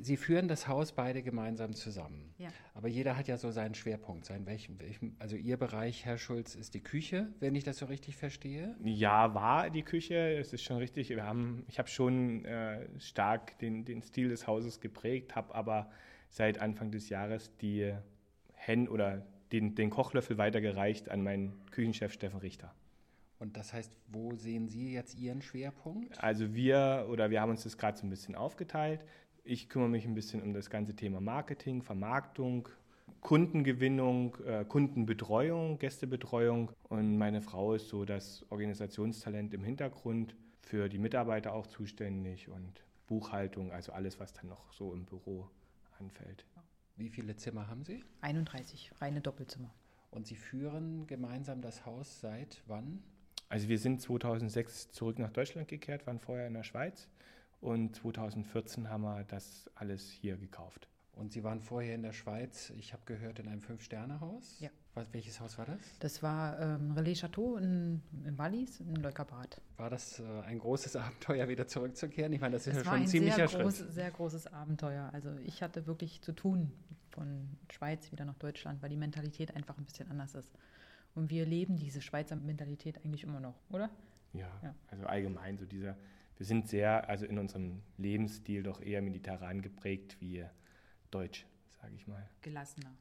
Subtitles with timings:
[0.00, 2.34] Sie führen das Haus beide gemeinsam zusammen.
[2.38, 2.48] Ja.
[2.74, 4.24] Aber jeder hat ja so seinen Schwerpunkt.
[4.24, 7.86] Sein welchen, welchen, also Ihr Bereich, Herr Schulz, ist die Küche, wenn ich das so
[7.86, 8.76] richtig verstehe.
[8.82, 11.10] Ja, war die Küche, es ist schon richtig.
[11.10, 15.90] Wir haben, ich habe schon äh, stark den, den Stil des Hauses geprägt, habe aber
[16.30, 17.92] seit Anfang des Jahres die
[18.54, 22.74] Hen oder den, den Kochlöffel weitergereicht an meinen Küchenchef Steffen Richter.
[23.38, 26.22] Und das heißt, wo sehen Sie jetzt Ihren Schwerpunkt?
[26.22, 29.04] Also wir oder wir haben uns das gerade so ein bisschen aufgeteilt.
[29.50, 32.68] Ich kümmere mich ein bisschen um das ganze Thema Marketing, Vermarktung,
[33.22, 36.70] Kundengewinnung, äh, Kundenbetreuung, Gästebetreuung.
[36.90, 42.84] Und meine Frau ist so das Organisationstalent im Hintergrund, für die Mitarbeiter auch zuständig und
[43.06, 45.48] Buchhaltung, also alles, was dann noch so im Büro
[45.98, 46.44] anfällt.
[46.96, 48.04] Wie viele Zimmer haben Sie?
[48.20, 49.72] 31, reine Doppelzimmer.
[50.10, 53.02] Und Sie führen gemeinsam das Haus seit wann?
[53.48, 57.08] Also wir sind 2006 zurück nach Deutschland gekehrt, waren vorher in der Schweiz
[57.60, 60.88] und 2014 haben wir das alles hier gekauft.
[61.12, 64.60] Und Sie waren vorher in der Schweiz, ich habe gehört, in einem Fünf-Sterne-Haus?
[64.60, 64.70] Ja.
[64.94, 65.78] Was, welches Haus war das?
[65.98, 69.60] Das war ähm, Relais Chateau in, in Wallis, in Leukerbad.
[69.78, 72.32] War das äh, ein großes Abenteuer, wieder zurückzukehren?
[72.32, 73.92] Ich meine, das ist Es ja schon ein ein ziemlicher sehr, groß, Schritt.
[73.92, 75.10] sehr großes Abenteuer.
[75.12, 76.70] Also ich hatte wirklich zu tun
[77.10, 80.52] von Schweiz wieder nach Deutschland, weil die Mentalität einfach ein bisschen anders ist.
[81.16, 83.90] Und wir leben diese Schweizer Mentalität eigentlich immer noch, oder?
[84.34, 84.72] Ja, Ja.
[84.88, 85.96] also allgemein so dieser,
[86.38, 90.44] wir sind sehr, also in unserem Lebensstil doch eher mediterran geprägt wie
[91.10, 91.46] deutsch,
[91.82, 92.28] sage ich mal.
[92.42, 92.94] Gelassener.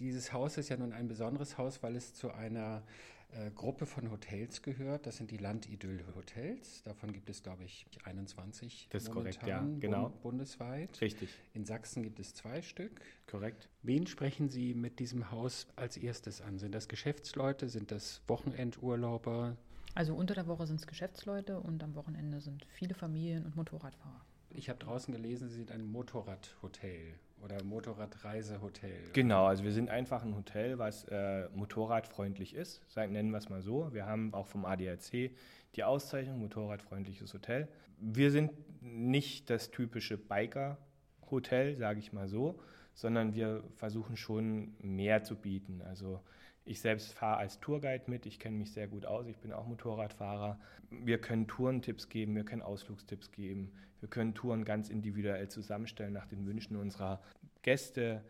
[0.00, 2.82] Dieses Haus ist ja nun ein besonderes Haus, weil es zu einer
[3.30, 5.06] äh, Gruppe von Hotels gehört.
[5.06, 6.82] Das sind die Landidyll-Hotels.
[6.82, 10.06] Davon gibt es, glaube ich, 21 Das ist korrekt, ja, momentan genau.
[10.08, 11.00] bund- bundesweit.
[11.00, 13.00] Richtig, In Sachsen gibt es zwei Stück.
[13.28, 13.68] korrekt.
[13.82, 16.58] Wen sprechen Sie mit diesem Haus als erstes an?
[16.58, 17.68] Sind das Geschäftsleute?
[17.68, 19.56] Sind das Wochenendurlauber?
[19.94, 24.24] Also unter der Woche sind es Geschäftsleute und am Wochenende sind viele Familien und Motorradfahrer.
[24.50, 29.10] Ich habe draußen gelesen, Sie sind ein Motorradhotel oder Motorradreisehotel.
[29.12, 33.48] Genau, also wir sind einfach ein Hotel, was äh, motorradfreundlich ist, sagen, nennen wir es
[33.48, 33.92] mal so.
[33.92, 35.30] Wir haben auch vom ADAC
[35.76, 37.68] die Auszeichnung Motorradfreundliches Hotel.
[37.98, 42.60] Wir sind nicht das typische Biker-Hotel, sage ich mal so,
[42.94, 45.82] sondern wir versuchen schon mehr zu bieten.
[45.82, 46.20] Also
[46.64, 49.66] ich selbst fahre als Tourguide mit, ich kenne mich sehr gut aus, ich bin auch
[49.66, 50.58] Motorradfahrer.
[50.90, 56.26] Wir können Tourentipps geben, wir können Ausflugstipps geben, wir können Touren ganz individuell zusammenstellen nach
[56.26, 57.20] den Wünschen unserer
[57.62, 58.24] Gäste.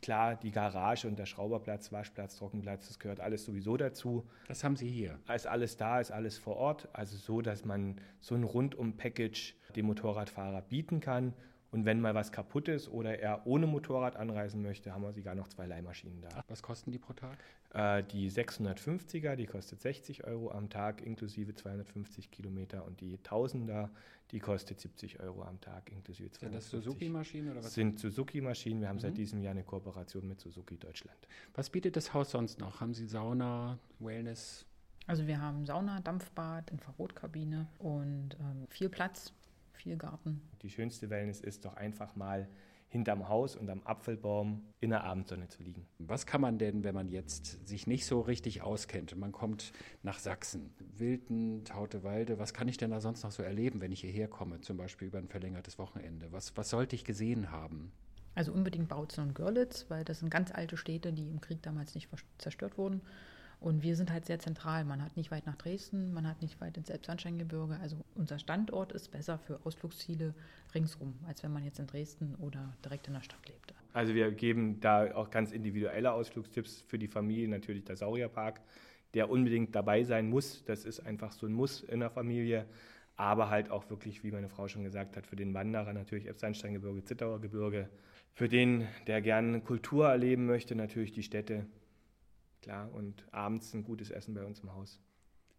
[0.00, 4.26] Klar, die Garage und der Schrauberplatz, Waschplatz, Trockenplatz, das gehört alles sowieso dazu.
[4.48, 5.18] Das haben Sie hier.
[5.34, 6.88] Ist alles da, ist alles vor Ort.
[6.94, 11.34] Also so, dass man so ein Rundum-Package dem Motorradfahrer bieten kann.
[11.72, 15.34] Und wenn mal was kaputt ist oder er ohne Motorrad anreisen möchte, haben wir sogar
[15.34, 16.44] noch zwei Leihmaschinen da.
[16.48, 17.36] Was kosten die pro Tag?
[17.74, 23.88] Äh, die 650er, die kostet 60 Euro am Tag inklusive 250 Kilometer und die 1000er,
[24.30, 26.84] die kostet 70 Euro am Tag inklusive Sind das 250.
[26.84, 27.64] Suzuki-Maschinen oder was?
[27.66, 28.80] Das sind Suzuki-Maschinen.
[28.80, 29.00] Wir haben Mhm.
[29.00, 31.18] seit diesem Jahr eine Kooperation mit Suzuki Deutschland.
[31.54, 32.80] Was bietet das Haus sonst noch?
[32.80, 34.64] Haben Sie Sauna, Wellness?
[35.08, 39.32] Also wir haben Sauna, Dampfbad, Infrarotkabine und ähm, viel Platz,
[39.76, 40.40] viel Garten.
[40.62, 42.48] Die schönste Wellness ist doch einfach mal
[42.88, 45.86] hinterm Haus und am Apfelbaum in der Abendsonne zu liegen.
[45.98, 49.16] Was kann man denn, wenn man jetzt sich nicht so richtig auskennt?
[49.16, 49.72] Man kommt
[50.02, 52.38] nach Sachsen, Wilden, Tautewalde.
[52.38, 54.60] Was kann ich denn da sonst noch so erleben, wenn ich hierher komme?
[54.60, 56.30] Zum Beispiel über ein verlängertes Wochenende.
[56.30, 57.92] Was, was sollte ich gesehen haben?
[58.34, 61.94] Also unbedingt Bautzen und Görlitz, weil das sind ganz alte Städte, die im Krieg damals
[61.94, 62.08] nicht
[62.38, 63.00] zerstört wurden.
[63.58, 64.84] Und wir sind halt sehr zentral.
[64.84, 67.78] Man hat nicht weit nach Dresden, man hat nicht weit ins Elbsandsteingebirge.
[67.80, 70.34] Also unser Standort ist besser für Ausflugsziele
[70.74, 73.74] ringsrum, als wenn man jetzt in Dresden oder direkt in der Stadt lebt.
[73.92, 78.60] Also wir geben da auch ganz individuelle Ausflugstipps für die Familie, natürlich der Saurierpark,
[79.14, 80.62] der unbedingt dabei sein muss.
[80.66, 82.66] Das ist einfach so ein Muss in der Familie.
[83.16, 87.02] Aber halt auch wirklich, wie meine Frau schon gesagt hat, für den Wanderer natürlich Elbsandsteingebirge,
[87.04, 87.88] Zittauer Gebirge.
[88.34, 91.64] Für den, der gerne Kultur erleben möchte, natürlich die Städte.
[92.66, 95.00] Klar, und abends ein gutes Essen bei uns im Haus.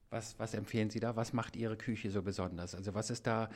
[0.10, 1.16] Was, was empfehlen Sie da?
[1.16, 2.76] Was macht Ihre Küche so besonders?
[2.76, 3.50] Also was ist da,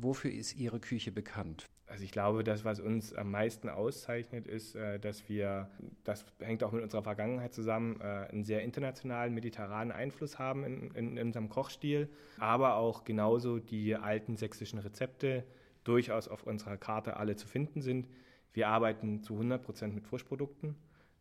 [0.00, 1.68] wofür ist Ihre Küche bekannt?
[1.86, 5.68] Also ich glaube, das, was uns am meisten auszeichnet, ist, äh, dass wir,
[6.04, 10.90] das hängt auch mit unserer Vergangenheit zusammen, äh, einen sehr internationalen, mediterranen Einfluss haben in,
[10.92, 12.08] in, in unserem Kochstil,
[12.38, 15.44] aber auch genauso die alten sächsischen Rezepte
[15.84, 18.08] durchaus auf unserer Karte alle zu finden sind.
[18.54, 20.74] Wir arbeiten zu 100 Prozent mit Frischprodukten.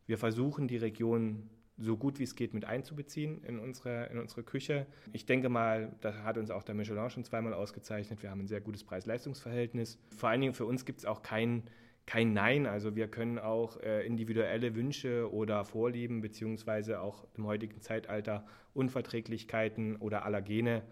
[0.05, 4.43] Wir versuchen die Region so gut wie es geht mit einzubeziehen in unsere, in unsere
[4.43, 4.85] Küche.
[5.11, 8.21] Ich denke mal, das hat uns auch der Michelin schon zweimal ausgezeichnet.
[8.21, 9.97] Wir haben ein sehr gutes Preis-Leistungs-Verhältnis.
[10.15, 11.63] Vor allen Dingen für uns gibt es auch kein,
[12.05, 12.67] kein Nein.
[12.67, 19.95] Also wir können auch äh, individuelle Wünsche oder Vorlieben beziehungsweise auch im heutigen Zeitalter Unverträglichkeiten
[19.95, 20.83] oder Allergene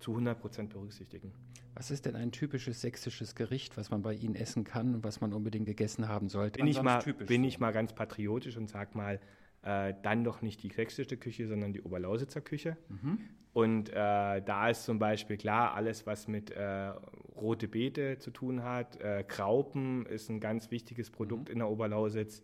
[0.00, 1.32] zu 100 Prozent berücksichtigen.
[1.74, 5.20] Was ist denn ein typisches sächsisches Gericht, was man bei Ihnen essen kann und was
[5.20, 6.58] man unbedingt gegessen haben sollte?
[6.58, 9.20] Bin, ich mal, bin ich mal ganz patriotisch und sage mal,
[9.62, 12.76] äh, dann doch nicht die sächsische Küche, sondern die Oberlausitzer Küche.
[12.88, 13.18] Mhm.
[13.52, 16.92] Und äh, da ist zum Beispiel klar, alles, was mit äh,
[17.36, 19.00] rote Beete zu tun hat.
[19.00, 21.52] Äh, Graupen ist ein ganz wichtiges Produkt mhm.
[21.52, 22.42] in der Oberlausitz.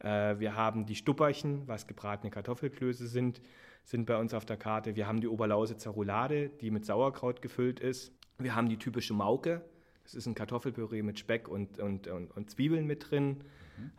[0.00, 3.40] Äh, wir haben die Stupperchen, was gebratene Kartoffelklöße sind,
[3.84, 4.96] sind bei uns auf der Karte.
[4.96, 8.12] Wir haben die Oberlausitzer Roulade, die mit Sauerkraut gefüllt ist.
[8.38, 9.62] Wir haben die typische Mauke.
[10.02, 13.44] Das ist ein Kartoffelpüree mit Speck und, und, und, und Zwiebeln mit drin.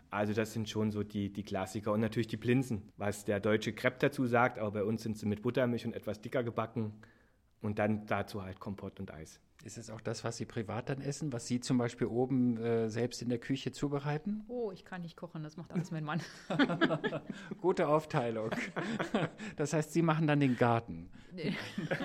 [0.09, 1.91] Also das sind schon so die, die Klassiker.
[1.91, 5.25] Und natürlich die Plinsen, was der deutsche Crepe dazu sagt, aber bei uns sind sie
[5.25, 6.93] mit Buttermilch und etwas dicker gebacken.
[7.61, 9.39] Und dann dazu halt Kompott und Eis.
[9.63, 12.89] Ist es auch das, was Sie privat dann essen, was Sie zum Beispiel oben äh,
[12.89, 14.43] selbst in der Küche zubereiten?
[14.47, 16.19] Oh, ich kann nicht kochen, das macht alles mein Mann.
[17.61, 18.49] Gute Aufteilung.
[19.55, 21.09] Das heißt, Sie machen dann den Garten.
[21.33, 21.55] Nee.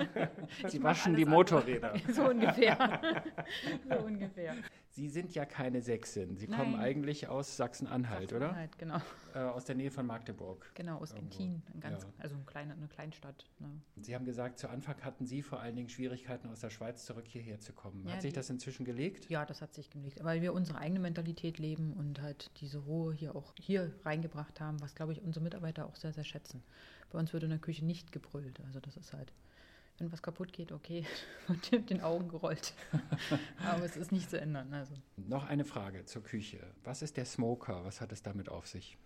[0.67, 1.93] Sie waschen die Motorräder.
[2.13, 3.01] So ungefähr.
[3.89, 4.55] so ungefähr.
[4.97, 6.37] Sie sind ja keine Sächsin.
[6.37, 6.59] Sie Nein.
[6.59, 8.47] kommen eigentlich aus Sachsen-Anhalt, oder?
[8.47, 8.97] Sachsen-Anhalt, genau.
[9.35, 10.71] Äh, aus der Nähe von Magdeburg.
[10.73, 12.09] Genau, aus Gentin, ein ganz, ja.
[12.17, 13.45] also ein kleine, eine Kleinstadt.
[13.59, 13.69] Ne.
[13.97, 17.25] Sie haben gesagt, zu Anfang hatten Sie vor allen Dingen Schwierigkeiten, aus der Schweiz zurück
[17.27, 18.07] hierher zu kommen.
[18.07, 19.29] Ja, hat sich das inzwischen gelegt?
[19.29, 23.13] Ja, das hat sich gelegt, weil wir unsere eigene Mentalität leben und halt diese Ruhe
[23.13, 26.63] hier auch hier reingebracht haben, was, glaube ich, unsere Mitarbeiter auch sehr, sehr schätzen.
[27.11, 28.61] Bei uns wird in der Küche nicht gebrüllt.
[28.65, 29.31] Also das ist halt
[29.97, 31.05] wenn was kaputt geht, okay,
[31.47, 32.73] und mit den Augen gerollt.
[33.65, 34.73] Aber es ist nicht zu ändern.
[34.73, 34.93] Also.
[35.15, 36.59] Noch eine Frage zur Küche.
[36.83, 37.83] Was ist der Smoker?
[37.83, 38.97] Was hat es damit auf sich?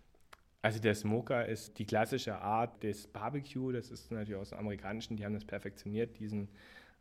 [0.64, 3.72] Also der Smoker ist die klassische Art des Barbecue.
[3.72, 6.50] Das ist natürlich aus dem Amerikanischen, die haben das perfektioniert, diesen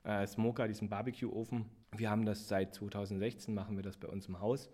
[0.04, 1.66] äh, Smoker, diesen Barbecue-Ofen.
[1.94, 4.70] Wir haben das seit 2016, machen wir das bei uns im Haus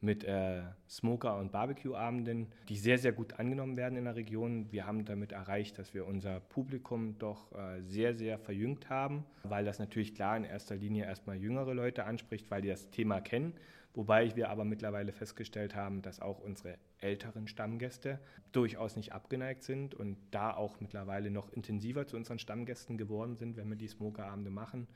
[0.00, 4.66] mit äh, Smoker- und Barbecue-Abenden, die sehr, sehr gut angenommen werden in der Region.
[4.72, 9.64] Wir haben damit erreicht, dass wir unser Publikum doch äh, sehr, sehr verjüngt haben, weil
[9.64, 13.52] das natürlich klar in erster Linie erstmal jüngere Leute anspricht, weil die das Thema kennen.
[13.92, 18.20] Wobei wir aber mittlerweile festgestellt haben, dass auch unsere älteren Stammgäste
[18.52, 23.56] durchaus nicht abgeneigt sind und da auch mittlerweile noch intensiver zu unseren Stammgästen geworden sind,
[23.56, 24.86] wenn wir die Smokerabende machen.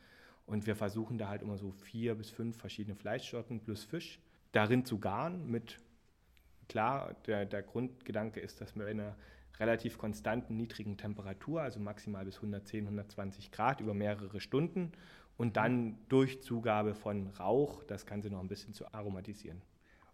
[0.46, 4.20] Und wir versuchen da halt immer so vier bis fünf verschiedene Fleischsorten plus Fisch
[4.54, 5.80] darin zu garen mit,
[6.68, 9.16] klar, der, der Grundgedanke ist, dass wir in einer
[9.58, 14.92] relativ konstanten niedrigen Temperatur, also maximal bis 110, 120 Grad über mehrere Stunden
[15.36, 19.62] und dann durch Zugabe von Rauch das Ganze noch ein bisschen zu aromatisieren.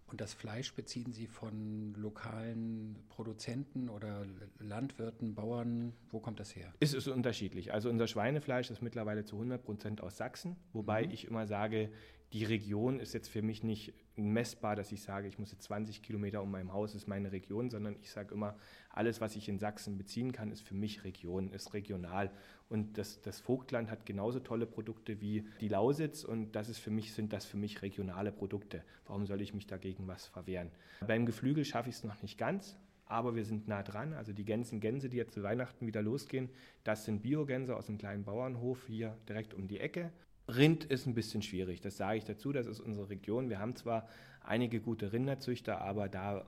[0.07, 4.27] Und das Fleisch beziehen Sie von lokalen Produzenten oder
[4.59, 5.93] Landwirten, Bauern?
[6.11, 6.75] Wo kommt das her?
[6.81, 7.73] Es ist unterschiedlich.
[7.73, 11.13] Also unser Schweinefleisch ist mittlerweile zu 100 Prozent aus Sachsen, wobei mhm.
[11.13, 11.93] ich immer sage,
[12.33, 16.03] die Region ist jetzt für mich nicht messbar, dass ich sage, ich muss jetzt 20
[16.03, 18.57] Kilometer um mein Haus ist meine Region, sondern ich sage immer,
[18.91, 22.31] alles, was ich in Sachsen beziehen kann, ist für mich Region, ist regional.
[22.69, 26.91] Und das, das Vogtland hat genauso tolle Produkte wie die Lausitz und das ist für
[26.91, 28.85] mich, sind das für mich regionale Produkte.
[29.07, 30.71] Warum soll ich mich dagegen was verwehren?
[31.07, 34.13] Beim Geflügel schaffe ich es noch nicht ganz, aber wir sind nah dran.
[34.13, 36.49] Also die Gänsen, Gänse, die jetzt zu Weihnachten wieder losgehen,
[36.85, 40.13] das sind Biogänse aus einem kleinen Bauernhof hier direkt um die Ecke.
[40.57, 43.49] Rind ist ein bisschen schwierig, das sage ich dazu, das ist unsere Region.
[43.49, 44.09] Wir haben zwar
[44.43, 46.45] einige gute Rinderzüchter, aber da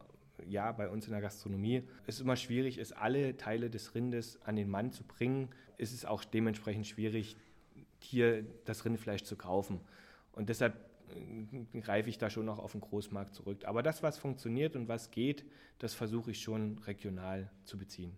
[0.48, 4.56] ja, bei uns in der Gastronomie ist immer schwierig ist, alle Teile des Rindes an
[4.56, 7.36] den Mann zu bringen, ist es auch dementsprechend schwierig,
[7.98, 9.80] hier das Rindfleisch zu kaufen.
[10.32, 10.74] Und deshalb
[11.74, 13.64] äh, greife ich da schon noch auf den Großmarkt zurück.
[13.64, 15.44] Aber das, was funktioniert und was geht,
[15.78, 18.12] das versuche ich schon regional zu beziehen.